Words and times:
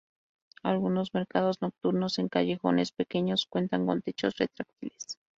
Algunos 0.63 1.13
mercados 1.13 1.61
nocturnos 1.61 2.17
en 2.17 2.27
callejones 2.27 2.91
pequeños 2.91 3.45
cuentan 3.45 3.85
con 3.85 4.01
techos 4.01 4.35
retráctiles. 4.35 5.19